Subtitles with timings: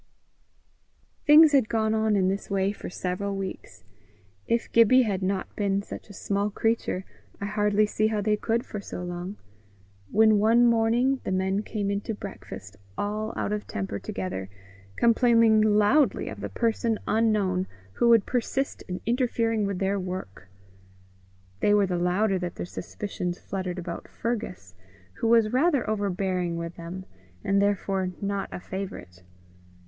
[1.27, 3.83] Things had gone on in this way for several weeks
[4.47, 7.05] if Gibbie had not been such a small creature,
[7.39, 9.37] I hardly see how they could for so long
[10.09, 14.49] when one morning the men came in to breakfast all out of temper together,
[14.95, 20.47] complaining loudly of the person unknown who would persist in interfering with their work.
[21.59, 24.73] They were the louder that their suspicions fluttered about Fergus,
[25.19, 27.05] who was rather overbearing with them,
[27.43, 29.21] and therefore not a favourite.